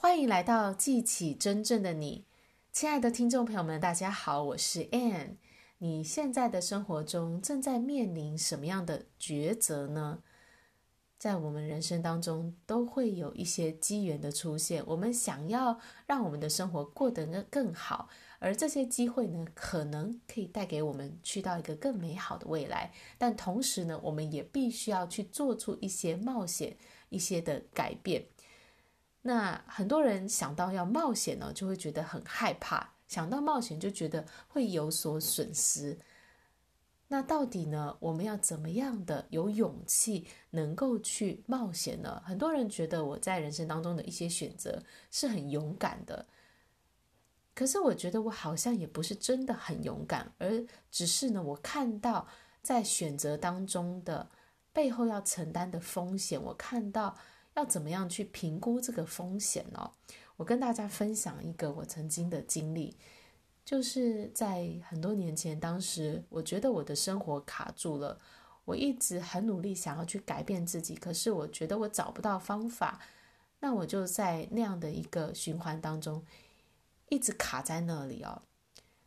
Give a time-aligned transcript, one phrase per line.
[0.00, 2.24] 欢迎来到记起真正的你，
[2.70, 5.38] 亲爱的听众朋友们，大家好，我是 Ann。
[5.78, 10.20] 你现在的生活中正在面临什么样的抉择呢？
[11.18, 14.84] 在我们人生当中，都会有一些机缘的出现。
[14.86, 18.08] 我们想要让我们的生活过得更更好，
[18.38, 22.92] 而这些机会呢，可能可以带给我们去到一个更美好的未来。
[23.18, 26.76] 但同时呢，我们也必须要去做出一些冒险、
[27.08, 28.24] 一些的改变。
[29.28, 35.98] 那很多人想到要冒险呢，就会觉得很害怕；想到冒险，就觉得会有所损失。
[37.08, 37.94] 那到底呢？
[38.00, 42.22] 我们要怎么样的有勇气能够去冒险呢？
[42.24, 46.26] 很多人觉得我在人生当中的一些选择是很勇敢的，
[47.54, 52.26] 可是我觉得我好像也不是真的很勇敢，而只是呢，我看到
[52.62, 54.26] 在选择当中的
[54.72, 57.14] 背后要承担的风险，我看到
[57.58, 59.90] 要怎么样去评估这个风险哦。
[60.36, 62.96] 我跟大家分享一个我曾经的经历。
[63.64, 68.18] 就是在很多年前，当时我觉得我的生活卡住了，
[68.64, 72.98] 我一直很努力想要去改变自己，可是我觉得我找不到方法，
[73.60, 76.24] 那我就在那样的一个循环当中，
[77.10, 78.40] 一直卡在那里哦。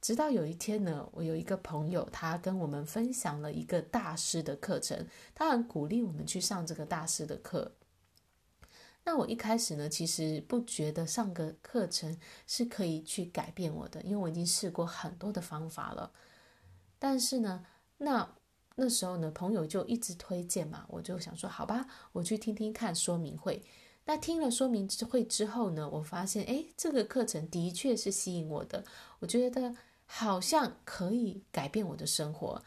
[0.00, 7.72] 直到有一天呢，我有一个朋友，他跟我们分享了一个大师的课程，他很鼓励我们去上这个大师的课。
[9.04, 16.10] 那我一开始呢，其实不觉得上个课程是可以去改变我的，因为我已经试过很多的方法了。
[16.98, 17.66] 但是呢，
[17.98, 18.34] 那
[18.76, 23.62] 那时候呢，朋友就一直推荐嘛，我就想说，好吧，我去听听看说明会。
[24.06, 28.84] 那听了说明会之后呢，我发现，诶，这个课程的确是吸引我的，
[29.20, 29.74] 我觉得
[30.06, 32.62] 好像可以改变我的生活。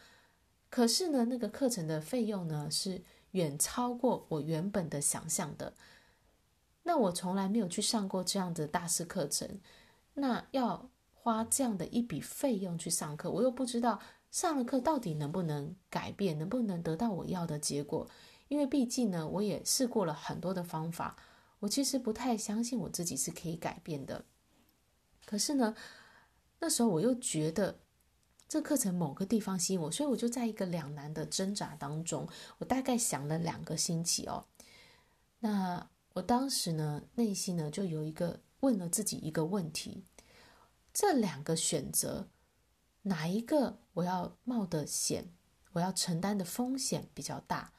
[0.70, 5.74] 可是呢，那个课程的费用呢，是远超过我原本的想象的。
[6.88, 9.60] 那我从来没有去上过这样的大师课程，
[10.14, 14.00] 那要花这样的一笔费用去上课，我又不知道
[14.30, 18.08] 上了课到底能不能改变，能不能得到我要的结果。
[18.48, 21.14] 因为毕竟呢，我也试过了很多的方法，
[21.58, 24.24] 我其实不太相信我自己是可以改变的。
[25.26, 25.76] 可是呢，
[26.58, 27.80] 那时候我又觉得
[28.48, 34.46] 这课程某个地方吸引我，所以我就在一个两难的挣扎当中，我大概想了两个星期哦，
[35.40, 35.86] 那。
[36.18, 40.04] 我当时呢，内心呢就有一个问了自己一个问题：
[40.92, 42.28] 这两个选择，
[43.02, 45.32] 哪一个我要冒的险，
[45.74, 47.72] 我要承担的风险比较大？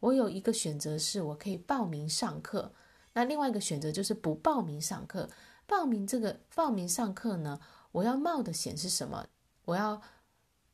[0.00, 2.72] 我有一个选择是我可以报名上课，
[3.12, 5.28] 那另外一个选择就是不报名上课。
[5.66, 7.60] 报名这个报名上课呢，
[7.92, 9.26] 我要冒的险是什么？
[9.66, 10.00] 我要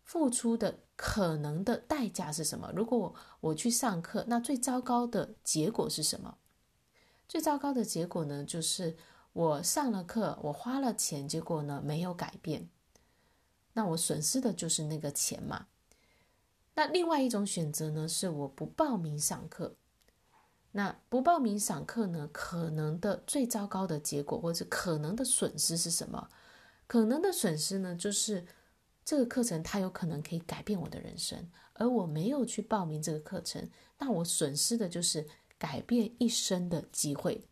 [0.04, 2.70] 付出的可能的代价是什么？
[2.76, 6.38] 如果我，我去上课，那最糟糕的结果是什么？
[7.34, 8.96] 最糟糕的结果呢，就是
[9.32, 12.68] 我上了课，我花了钱，结果呢没有改变，
[13.72, 15.66] 那我损失的就是那个钱嘛。
[16.76, 19.74] 那另外一种选择呢，是我不报名上课。
[20.70, 26.28] 那不报名上课呢，可能的最糟糕的结果，或者可能的损失是什么？
[26.86, 28.46] 可能的损失呢，就是
[29.04, 33.68] 这个课程它有可能可以改变我的人生，而我没有去报名这个课程，
[33.98, 35.26] 那我损失的就是。
[35.58, 37.46] 改变一生的机会，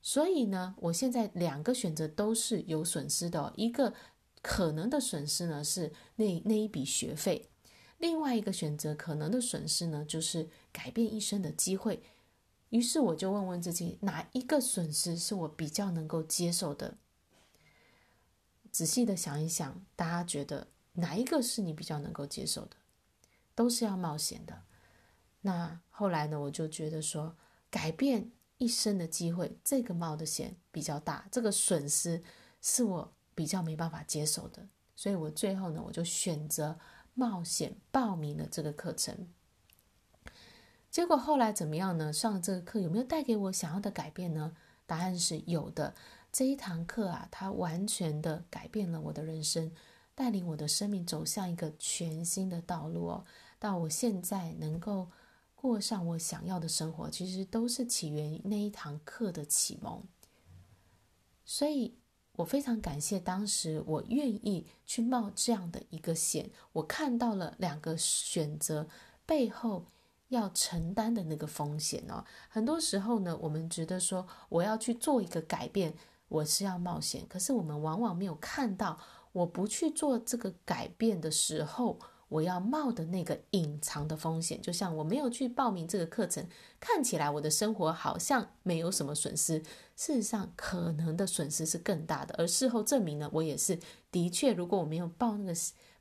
[0.00, 3.52] 所以呢，我现在两个选择都是有损失的。
[3.56, 3.94] 一个
[4.40, 7.50] 可能的损失呢是那那一笔学费，
[7.98, 12.02] 另外一个选择可能的损失呢就是改变一生的机会。
[12.70, 16.96] 于是我就问问自己，哪一个损失是我比较能够接受的？
[18.70, 22.76] 仔细的想一想，大家觉得哪一个是你比较能够接受的？
[23.54, 24.62] 都是要冒险的。
[25.44, 27.36] 那后来呢，我就觉得说，
[27.68, 32.22] 改变一生的机会，这个冒的险比较大，这个损失
[32.60, 36.78] 是我比较没办法接受的，所以我最后呢，我就选择
[37.14, 39.28] 冒险报名了这个课程。
[40.90, 42.12] 结果后来怎么样呢？
[42.12, 44.56] 上这个课有没有带给我想要的改变呢？
[44.86, 45.94] 答案是有的。
[46.30, 49.72] 这一堂课啊，它完全的改变了我的人生，
[50.14, 53.24] 带领我的生命走向一个全新的道路哦。
[53.58, 55.10] 到我现在能够。
[55.62, 60.02] 过上我想要的生活，其实都是起源于那一堂课的启蒙。
[61.44, 61.96] 所以
[62.32, 66.50] 我非常感谢当时我愿意去冒这样的一个险。
[66.72, 68.88] 我看到了两个选择
[69.24, 69.86] 背后
[70.28, 72.24] 要承担的那个风险哦。
[72.48, 75.94] 很多时候呢，我们觉得说我要去做一个改变，
[76.28, 77.24] 我是要冒险。
[77.28, 78.98] 可是我们往往没有看到，
[79.32, 82.00] 我不去做这个改变的时候，
[82.32, 84.60] 我要冒的那个隐藏的风险。
[84.60, 86.46] 就像我没有去报名这个课程，
[86.80, 89.58] 看起来我的生活好像没有什么损失，
[89.94, 92.34] 事实上可能的损失是更大的。
[92.38, 93.78] 而事后证明呢，我也是
[94.10, 95.54] 的确，如果我没有报那个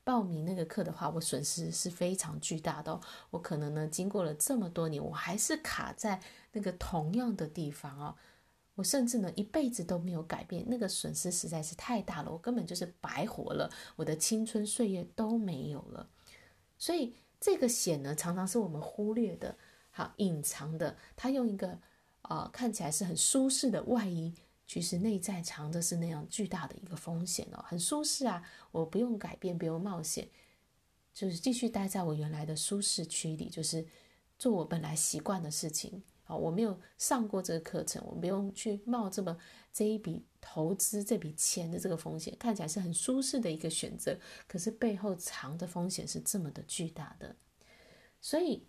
[0.04, 3.00] 报名那个课的话，我损失是非常巨大的。
[3.30, 6.20] 我可能呢，经过了这么多年，我还是卡在
[6.54, 8.16] 那个同样的地方哦。
[8.76, 16.08] 我甚至呢，一辈子都没有改变，那个损失实在是太大了，我根本就是白活了，我的青春岁月都没有了。
[16.82, 19.56] 所以这个险呢，常常是我们忽略的，
[19.92, 20.98] 好隐藏的。
[21.16, 21.80] 他用一个
[22.24, 24.34] 啊、看起来是很舒适的外衣，
[24.66, 27.64] 其实内在藏的是那样巨大的一个风险哦。
[27.68, 30.28] 很舒适啊，我不用改变，不用冒险，
[31.14, 33.86] 就是继续待在我原来的舒适区里，就是
[34.40, 36.02] 做我本来习惯的事情。
[36.38, 39.38] 我没有上过这个课程，我不用去冒这么
[39.72, 47.36] 这一笔投资这笔钱的这个风险，看起来是很舒适的一个选择，可是背后藏的风险是这么的巨大的。
[48.20, 48.68] 所以，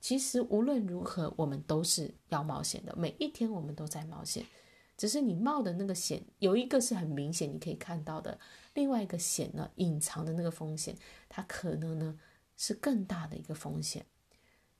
[0.00, 4.44] 其实无论如何，我们都是要冒险的，每一天我们都在冒险，
[4.96, 8.38] 只是你冒的那个险，有一个是很明显你可以看到的，
[8.74, 10.96] 另外一个险呢，隐藏的那个风险，
[11.28, 12.18] 它可能呢
[12.56, 14.06] 是更大的一个风险，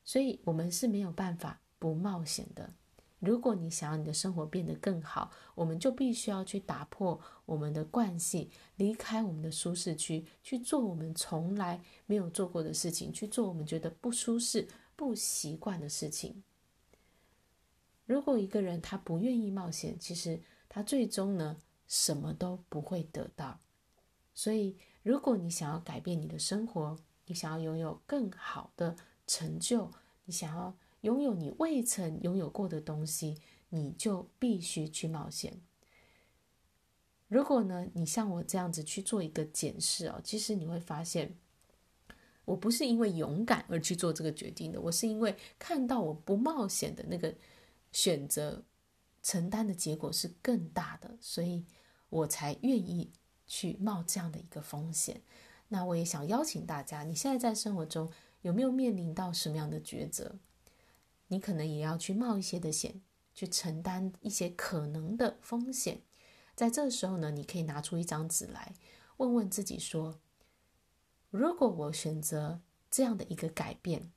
[0.04, 1.62] 所以我们是没有办法。
[1.78, 2.72] 不冒险的。
[3.18, 16.42] 如果你想要你的生活变得更好，我们就必须要去打破我们的惯性，离开我们的舒适区，去做我们从来没有做过的事情，去做我们觉得不舒适、不习惯的事情。
[18.04, 20.38] 如果一个人他不愿意冒险，其实
[20.68, 21.56] 他最终呢，
[21.88, 23.58] 什么都不会得到。
[24.34, 28.94] 所以，如果你想要改变你的生活，你想要拥有更好的
[29.26, 29.90] 成就，
[30.26, 30.76] 你想要。
[31.06, 33.38] 拥有你未曾拥有过的东西，
[33.68, 35.60] 你就必须去冒险。
[37.28, 41.36] 如果呢，你像我这样子去做一个检视哦，其实你会发现，
[42.44, 47.32] 我不是因为勇敢而去做这个决定的，我是因为看到我不冒险的那个
[47.92, 48.64] 选择，
[49.22, 51.64] 承担的结果是更大的，所以
[52.08, 53.12] 我才愿意
[53.46, 55.22] 去冒这样的一个风险。
[55.68, 58.10] 那我也想邀请大家，你现在在生活中
[58.42, 60.36] 有没有面临到什么样的抉择？
[61.28, 63.00] 你可能也要去冒一些的险，
[63.34, 66.02] 去承担一些可能的风险。
[66.54, 68.74] 在这时候呢，你可以拿出一张纸来，
[69.18, 70.20] 问问自己说：
[71.30, 74.10] 如果我选择这样的一个改变，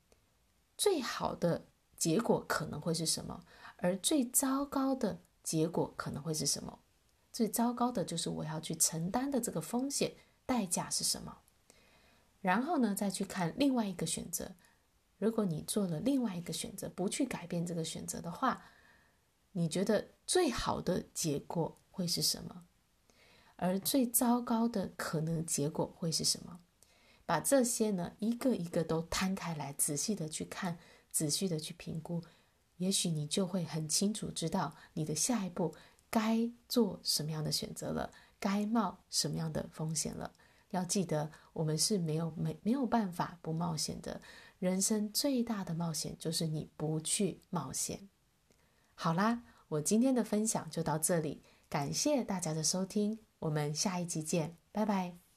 [0.78, 1.66] 最好的
[1.96, 3.44] 结果可能会是什么？
[3.76, 6.80] 而最糟糕的结果可能会是什么？
[7.32, 10.14] 最糟糕的就是我要去承担的这个风险
[10.46, 11.38] 代价是什么？
[12.40, 14.52] 然后呢，再去看另外一个选择。
[15.20, 18.64] 如果你做了另外一个选择，不去改变这个选择的话，
[19.52, 22.64] 你觉得最好的结果会是什么？
[23.56, 26.60] 而最糟糕的可能结果会是什么？
[27.26, 30.78] 把这些呢，一个一个都摊开来，仔细的去看，
[31.12, 32.24] 仔细的去评估，
[32.78, 35.74] 也许你就会很清楚知道你的下一步
[36.08, 40.32] 该做什么样的选择了，该冒什么样的风险了。
[40.70, 44.22] 要记得，我们是没有没没有办法不冒险的。
[44.60, 48.08] 人生最大的冒险就是你不去冒险。
[48.94, 55.29] 好啦，我今天的分享就到这里，感谢大家的收听，我们下一集见，拜拜。